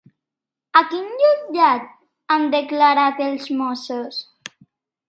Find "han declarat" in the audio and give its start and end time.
2.37-3.25